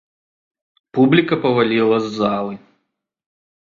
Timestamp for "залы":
2.19-2.53